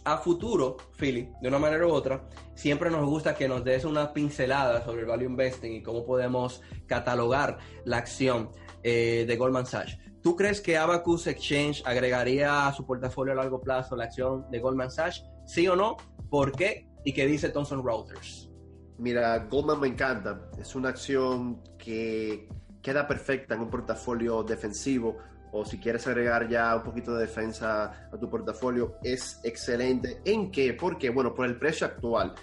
A 0.05 0.19
futuro, 0.19 0.77
Philly, 0.99 1.31
de 1.41 1.49
una 1.49 1.61
manera 1.61 1.87
u 1.87 1.91
otra, 1.91 2.29
siempre 2.55 2.91
nos 2.91 3.07
gusta 3.07 3.37
que 3.37 3.47
nos 3.47 3.63
des 3.63 3.85
una 3.85 4.13
pincelada 4.13 4.85
sobre 4.85 5.03
el 5.03 5.07
value 5.07 5.27
investing 5.27 5.75
y 5.75 5.83
cómo 5.83 6.05
podemos 6.05 6.61
catalogar 6.87 7.59
la 7.85 7.99
acción 7.99 8.51
eh, 8.83 9.25
de 9.29 9.37
Goldman 9.37 9.65
Sachs. 9.65 9.97
¿Tú 10.21 10.35
crees 10.35 10.61
que 10.61 10.77
Abacus 10.77 11.29
Exchange 11.29 11.83
agregaría 11.85 12.67
a 12.67 12.73
su 12.73 12.85
portafolio 12.85 13.33
a 13.33 13.37
largo 13.37 13.61
plazo 13.61 13.95
la 13.95 14.05
acción 14.05 14.51
de 14.51 14.59
Goldman 14.59 14.91
Sachs? 14.91 15.25
¿Sí 15.47 15.69
o 15.69 15.77
no? 15.77 15.97
¿Por 16.31 16.51
qué? 16.53 16.89
¿Y 17.05 17.13
qué 17.13 17.27
dice 17.27 17.51
Thomson 17.51 17.85
Reuters? 17.85 18.51
Mira, 18.99 19.39
Goldman 19.51 19.81
me 19.81 19.89
encanta. 19.89 20.51
Es 20.59 20.75
una 20.75 20.89
acción 20.89 21.63
que 21.79 22.49
queda 22.83 23.07
perfecta 23.07 23.55
en 23.55 23.63
un 23.63 23.71
portafolio 23.71 24.43
defensivo 24.43 25.19
o 25.53 25.65
si 25.65 25.79
quieres 25.79 26.07
agregar 26.07 26.49
ya 26.49 26.75
un 26.75 26.83
poquito 26.83 27.15
de 27.15 27.27
defensa 27.27 28.09
a 28.11 28.17
tu 28.19 28.29
portafolio, 28.29 28.97
es 29.03 29.39
excelente. 29.45 30.21
¿En 30.25 30.51
qué? 30.51 30.73
Porque, 30.73 31.11
bueno, 31.11 31.35
por 31.35 31.47
el 31.47 31.59
precio 31.59 31.87
actual. 31.87 32.35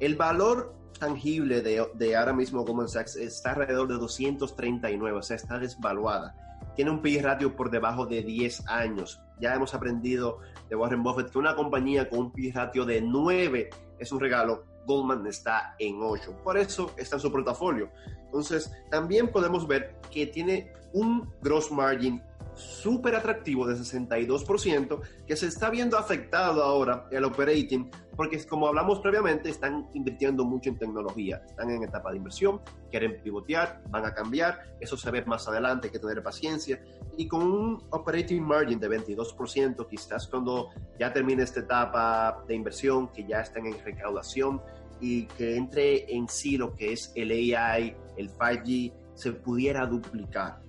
El 0.00 0.16
valor 0.16 0.74
tangible 0.98 1.62
de, 1.62 1.86
de 1.94 2.16
ahora 2.16 2.32
mismo 2.32 2.64
Goldman 2.64 2.88
Sachs 2.88 3.16
está 3.16 3.50
alrededor 3.50 3.88
de 3.88 3.94
239, 3.94 5.18
o 5.18 5.22
sea, 5.22 5.36
está 5.36 5.58
desvaluada. 5.58 6.34
Tiene 6.74 6.90
un 6.90 7.00
PI 7.00 7.20
ratio 7.20 7.54
por 7.54 7.70
debajo 7.70 8.04
de 8.04 8.22
10 8.22 8.68
años. 8.68 9.20
ya 9.40 9.54
hemos 9.54 9.72
aprendido 9.74 10.40
de 10.68 10.76
Warren 10.76 11.02
Buffett 11.02 11.30
que 11.30 11.38
una 11.38 11.54
compañía 11.54 12.08
con 12.08 12.18
un 12.18 12.32
P 12.32 12.50
ratio 12.54 12.84
de 12.84 13.00
9 13.00 13.70
es 13.98 14.12
un 14.12 14.20
regalo, 14.20 14.64
Goldman 14.86 15.26
está 15.26 15.74
en 15.78 15.98
8. 16.00 16.38
Por 16.42 16.58
eso 16.58 16.92
está 16.96 17.16
en 17.16 17.20
su 17.20 17.30
portafolio. 17.32 17.90
Entonces, 18.24 18.72
también 18.90 19.28
podemos 19.28 19.66
ver 19.66 19.96
que 20.10 20.26
tiene 20.26 20.72
un 20.92 21.30
gross 21.42 21.70
margin 21.70 22.22
súper 22.56 23.14
atractivo 23.14 23.66
de 23.66 23.76
62% 23.76 25.00
que 25.26 25.36
se 25.36 25.46
está 25.46 25.70
viendo 25.70 25.98
afectado 25.98 26.62
ahora 26.62 27.06
el 27.10 27.24
operating 27.24 27.90
porque 28.16 28.44
como 28.46 28.66
hablamos 28.66 29.00
previamente 29.00 29.50
están 29.50 29.88
invirtiendo 29.92 30.44
mucho 30.44 30.70
en 30.70 30.78
tecnología, 30.78 31.42
están 31.46 31.70
en 31.70 31.82
etapa 31.82 32.10
de 32.10 32.16
inversión, 32.16 32.62
quieren 32.90 33.20
pivotear, 33.22 33.82
van 33.90 34.06
a 34.06 34.14
cambiar, 34.14 34.76
eso 34.80 34.96
se 34.96 35.10
ve 35.10 35.22
más 35.26 35.46
adelante, 35.46 35.88
hay 35.88 35.92
que 35.92 35.98
tener 35.98 36.22
paciencia 36.22 36.80
y 37.16 37.28
con 37.28 37.42
un 37.42 37.84
operating 37.90 38.42
margin 38.42 38.80
de 38.80 38.88
22% 38.88 39.86
quizás 39.86 40.26
cuando 40.28 40.70
ya 40.98 41.12
termine 41.12 41.42
esta 41.42 41.60
etapa 41.60 42.42
de 42.48 42.54
inversión, 42.54 43.08
que 43.08 43.26
ya 43.26 43.40
estén 43.40 43.66
en 43.66 43.84
recaudación 43.84 44.62
y 45.00 45.26
que 45.26 45.56
entre 45.56 46.10
en 46.14 46.26
sí 46.28 46.56
lo 46.56 46.74
que 46.74 46.94
es 46.94 47.12
el 47.14 47.30
AI, 47.30 47.94
el 48.16 48.30
5G, 48.32 48.92
se 49.14 49.32
pudiera 49.32 49.86
duplicar 49.86 50.65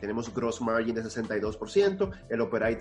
tenemos 0.00 0.32
gross 0.34 0.60
margin 0.60 0.94
de 0.94 1.02
62%, 1.02 2.10
el, 2.28 2.40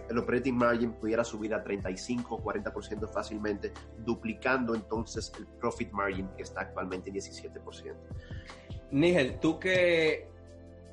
el 0.10 0.18
operating 0.18 0.56
margin 0.56 0.94
pudiera 0.94 1.24
subir 1.24 1.54
a 1.54 1.64
35, 1.64 2.42
40% 2.42 3.12
fácilmente, 3.12 3.74
duplicando 4.06 4.74
entonces 4.74 5.32
el 5.38 5.46
profit 5.46 5.92
margin 5.92 6.30
que 6.36 6.44
está 6.44 6.62
actualmente 6.62 7.10
en 7.10 7.16
17%. 7.18 7.96
Nigel, 8.92 9.40
tú 9.40 9.60
que 9.60 10.28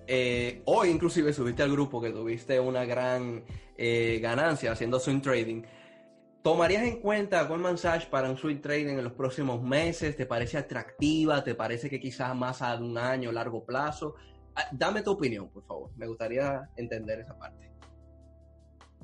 eh, 0.06 0.62
hoy 0.66 0.90
inclusive 0.90 1.33
subiste 1.33 1.62
al 1.62 1.73
grupo 1.73 2.00
que 2.00 2.11
tuviste 2.11 2.61
una 2.61 2.85
gran 2.85 3.45
eh, 3.76 4.18
ganancia 4.21 4.73
haciendo 4.73 5.00
swing 5.00 5.21
trading. 5.21 5.62
¿Tomarías 6.42 6.85
en 6.85 7.00
cuenta 7.00 7.42
Goldman 7.42 7.76
Sachs 7.76 8.06
para 8.06 8.30
un 8.30 8.37
swing 8.37 8.61
trading 8.61 8.99
en 8.99 9.04
los 9.04 9.14
próximos 9.14 9.61
meses? 9.62 10.16
¿Te 10.16 10.26
parece 10.26 10.59
atractiva? 10.59 11.42
¿Te 11.42 11.56
parece 11.56 11.90
que 11.90 11.99
quizás 11.99 12.37
más 12.37 12.62
a 12.62 12.76
un 12.76 12.97
año, 12.97 13.33
largo 13.33 13.64
plazo? 13.64 14.14
Ah, 14.57 14.69
dame 14.73 15.03
tu 15.03 15.13
opinión, 15.13 15.49
por 15.51 15.63
favor. 15.65 15.91
Me 15.97 16.07
gustaría 16.07 16.69
entender 16.77 17.21
esa 17.21 17.39
parte. 17.39 17.71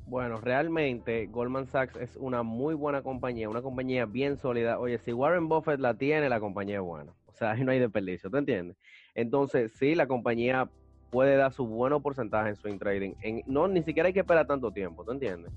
Bueno, 0.07 0.41
realmente 0.41 1.27
Goldman 1.27 1.67
Sachs 1.67 1.97
es 1.97 2.17
una 2.17 2.43
muy 2.43 2.75
buena 2.75 3.03
compañía, 3.03 3.49
una 3.49 3.63
compañía 3.63 4.07
bien 4.07 4.39
sólida. 4.39 4.79
Oye, 4.79 4.99
si 4.99 5.13
Warren 5.13 5.49
Buffett 5.49 5.79
la 5.79 5.95
tiene, 5.95 6.29
la 6.29 6.41
compañía 6.41 6.77
es 6.77 6.83
buena. 6.83 7.13
O 7.27 7.33
sea, 7.35 7.51
ahí 7.53 7.65
no 7.65 7.71
hay 7.71 7.79
desperdicio, 7.79 8.31
¿te 8.31 8.39
entiendes? 8.39 8.77
Entonces, 9.15 9.73
sí, 9.73 9.95
la 9.95 10.07
compañía 10.07 10.71
puede 11.11 11.37
dar 11.37 11.53
su 11.53 11.67
buen 11.67 12.01
porcentaje 12.01 12.49
en 12.49 12.57
swing 12.57 12.79
trading. 12.79 13.15
En, 13.21 13.43
no, 13.47 13.69
ni 13.69 13.83
siquiera 13.83 14.07
hay 14.07 14.15
que 14.15 14.21
esperar 14.21 14.47
tanto 14.47 14.73
tiempo, 14.73 15.05
¿te 15.05 15.13
entiendes? 15.13 15.53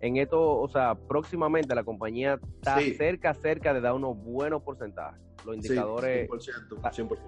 En 0.00 0.18
esto, 0.18 0.58
o 0.58 0.68
sea, 0.68 0.94
próximamente 0.94 1.74
la 1.74 1.84
compañía 1.84 2.38
está 2.56 2.78
cerca, 2.98 3.32
cerca 3.32 3.72
de 3.72 3.80
dar 3.80 3.94
unos 3.94 4.16
buenos 4.22 4.62
porcentajes. 4.62 5.20
Los 5.46 5.56
indicadores... 5.56 6.28
Sí, 6.40 6.50
100%, 6.50 7.08
100% 7.08 7.18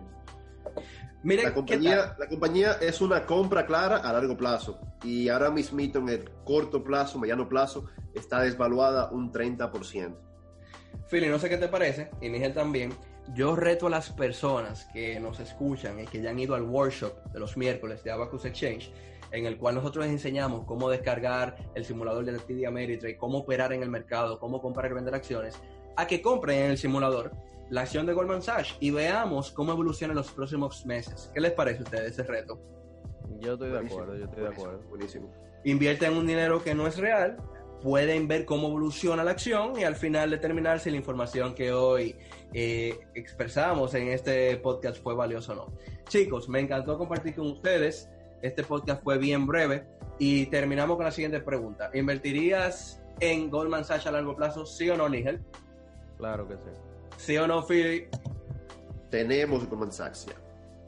la, 1.25 1.55
compañía, 1.55 2.17
la 2.19 2.29
compañía 2.29 2.73
es 2.81 3.01
una 3.01 3.25
compra 3.25 3.65
clara 3.65 3.97
a 3.97 4.13
largo 4.13 4.37
plazo 4.37 4.79
y 5.03 5.29
ahora 5.29 5.51
mismo 5.51 5.81
en 5.81 6.09
el 6.09 6.31
corto 6.45 6.85
plazo, 6.85 7.19
mediano 7.19 7.49
plazo, 7.49 7.87
está 8.15 8.41
desvaluada 8.41 9.11
un 9.11 9.33
30%. 9.33 10.15
Philly, 11.11 11.29
no 11.29 11.39
sé 11.39 11.49
qué 11.49 11.57
te 11.57 11.69
parece, 11.69 12.11
y 12.21 12.29
Nigel 12.29 12.55
también. 12.55 12.93
Yo 13.35 13.57
reto 13.57 13.87
a 13.87 13.91
las 13.91 14.11
personas 14.11 14.87
que 14.93 15.19
nos 15.19 15.41
escuchan 15.41 15.99
y 15.99 16.05
que 16.05 16.21
ya 16.21 16.31
han 16.31 16.39
ido 16.39 16.55
al 16.55 16.63
workshop 16.63 17.33
de 17.33 17.41
los 17.41 17.57
miércoles 17.57 18.05
de 18.05 18.11
Abacus 18.11 18.45
Exchange, 18.45 18.93
en 19.31 19.47
el 19.47 19.57
cual 19.57 19.77
nosotros 19.77 20.05
les 20.05 20.13
enseñamos 20.13 20.65
cómo 20.67 20.91
descargar 20.91 21.57
el 21.75 21.87
simulador 21.87 22.27
de 22.27 22.33
la 22.33 22.39
TD 22.39 22.67
Ameritrade, 22.67 23.17
cómo 23.17 23.39
operar 23.39 23.73
en 23.73 23.83
el 23.83 23.89
mercado, 23.89 24.39
cómo 24.39 24.61
comprar 24.61 24.91
y 24.91 24.95
vender 24.95 25.15
acciones, 25.15 25.59
a 25.97 26.07
que 26.07 26.21
compren 26.21 26.65
en 26.65 26.71
el 26.73 26.79
simulador 26.79 27.33
la 27.71 27.83
acción 27.83 28.07
de 28.07 28.13
Goldman 28.13 28.43
Sachs 28.43 28.77
y 28.81 28.91
veamos 28.91 29.51
cómo 29.51 29.73
evoluciona 29.73 30.13
en 30.13 30.17
los 30.19 30.31
próximos 30.31 30.85
meses. 30.87 31.31
¿Qué 31.35 31.41
les 31.41 31.53
parece 31.53 31.81
a 31.81 31.83
ustedes 31.83 32.13
ese 32.13 32.23
reto? 32.23 32.61
Yo 33.41 33.55
estoy 33.55 33.71
de 33.71 33.79
acuerdo, 33.79 34.17
yo 34.17 34.25
estoy 34.25 34.43
de 34.43 34.49
acuerdo. 34.49 34.81
Buenísimo. 34.89 35.33
Invierten 35.65 36.17
un 36.17 36.27
dinero 36.27 36.63
que 36.63 36.75
no 36.75 36.87
es 36.87 36.99
real, 36.99 37.37
pueden 37.83 38.29
ver 38.29 38.45
cómo 38.45 38.69
evoluciona 38.69 39.25
la 39.25 39.33
acción 39.33 39.79
y 39.79 39.85
al 39.85 39.97
final 39.97 40.31
determinar 40.31 40.81
si 40.81 40.91
la 40.91 40.97
información 40.97 41.55
que 41.55 41.73
hoy 41.73 42.17
eh, 42.53 42.99
expresamos 43.15 43.95
en 43.95 44.09
este 44.09 44.57
podcast 44.59 45.03
fue 45.03 45.15
valiosa 45.15 45.53
o 45.53 45.57
no. 45.57 45.67
Chicos, 46.09 46.49
me 46.49 46.61
encantó 46.61 46.97
compartir 46.99 47.35
con 47.35 47.47
ustedes. 47.47 48.11
Este 48.43 48.63
podcast 48.63 49.03
fue 49.03 49.19
bien 49.19 49.47
breve 49.47 49.87
y 50.19 50.47
terminamos 50.47 50.97
con 50.97 51.07
la 51.07 51.13
siguiente 51.13 51.41
pregunta. 51.41 51.91
¿Invertirías 51.95 53.03
en 53.21 53.51
Goldman 53.51 53.85
Sachs 53.85 54.07
a 54.07 54.13
largo 54.13 54.37
plazo, 54.37 54.67
sí 54.67 54.89
o 54.91 54.97
no, 54.97 55.09
Nigel? 55.09 55.43
Claro 56.19 56.47
que 56.47 56.55
sí. 56.55 56.71
¿Sí 57.17 57.37
o 57.37 57.47
no, 57.47 57.63
Philly? 57.63 58.09
Tenemos 59.11 59.69
Goldman 59.69 59.93
Sachs 59.93 60.27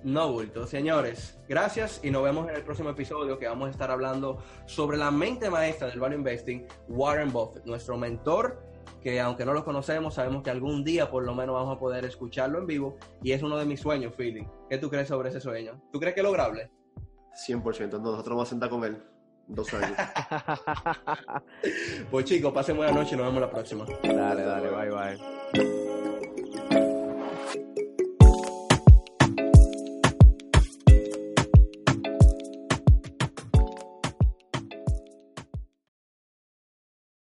No 0.02 0.32
bulto. 0.32 0.66
Señores, 0.66 1.38
gracias 1.48 2.00
y 2.02 2.10
nos 2.10 2.24
vemos 2.24 2.48
en 2.48 2.56
el 2.56 2.62
próximo 2.62 2.90
episodio 2.90 3.38
que 3.38 3.46
vamos 3.46 3.68
a 3.68 3.70
estar 3.70 3.90
hablando 3.90 4.38
sobre 4.66 4.96
la 4.96 5.10
mente 5.10 5.50
maestra 5.50 5.88
del 5.88 6.00
value 6.00 6.16
investing, 6.16 6.66
Warren 6.88 7.32
Buffett, 7.32 7.64
nuestro 7.64 7.96
mentor 7.96 8.66
que 9.06 9.20
aunque 9.20 9.44
no 9.44 9.52
lo 9.52 9.64
conocemos, 9.64 10.14
sabemos 10.14 10.42
que 10.42 10.50
algún 10.50 10.82
día 10.82 11.08
por 11.08 11.24
lo 11.24 11.32
menos 11.32 11.54
vamos 11.54 11.76
a 11.76 11.78
poder 11.78 12.04
escucharlo 12.04 12.58
en 12.58 12.66
vivo 12.66 12.96
y 13.22 13.32
es 13.32 13.42
uno 13.42 13.56
de 13.56 13.64
mis 13.64 13.78
sueños, 13.78 14.12
Philly. 14.16 14.44
¿Qué 14.68 14.78
tú 14.78 14.90
crees 14.90 15.06
sobre 15.06 15.28
ese 15.28 15.40
sueño? 15.40 15.80
¿Tú 15.92 16.00
crees 16.00 16.14
que 16.14 16.22
es 16.22 16.26
lograble? 16.26 16.72
100%, 17.46 18.00
nosotros 18.00 18.30
vamos 18.30 18.48
a 18.48 18.50
sentar 18.50 18.68
con 18.68 18.84
él 18.84 19.00
dos 19.46 19.72
años. 19.74 19.96
pues 22.10 22.24
chicos, 22.24 22.52
pasen 22.52 22.76
buena 22.76 22.92
noche 22.92 23.14
y 23.14 23.18
nos 23.18 23.26
vemos 23.26 23.42
la 23.42 23.50
próxima. 23.50 23.84
Dale, 24.02 24.42
dale, 24.42 24.70
bye 24.70 24.90
bye. 24.90 25.85